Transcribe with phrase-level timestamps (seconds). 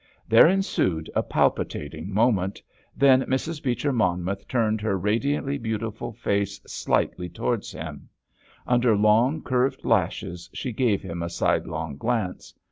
[0.27, 2.59] There ensued a palpitating moment,
[2.97, 3.61] then Mrs.
[3.61, 8.09] Beecher Monmouth turned her radiantly beautiful face slightly towards him;
[8.65, 12.51] under long, curved lashes she gave him a sidelong glance.